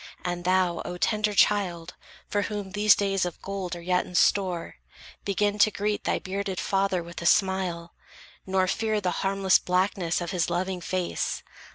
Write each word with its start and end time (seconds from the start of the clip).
And 0.25 0.45
thou, 0.45 0.81
O 0.83 0.97
tender 0.97 1.35
child, 1.35 1.93
for 2.27 2.41
whom 2.41 2.71
these 2.71 2.95
days 2.95 3.23
Of 3.23 3.39
gold 3.43 3.75
are 3.75 3.81
yet 3.83 4.03
in 4.03 4.15
store, 4.15 4.77
begin 5.25 5.59
to 5.59 5.69
greet 5.69 6.05
Thy 6.05 6.17
bearded 6.17 6.59
father 6.59 7.03
with 7.03 7.21
a 7.21 7.27
smile, 7.27 7.93
nor 8.47 8.65
fear 8.65 8.99
The 8.99 9.11
harmless 9.21 9.59
blackness 9.59 10.19
of 10.19 10.31
his 10.31 10.49
loving 10.49 10.81
face. 10.81 11.43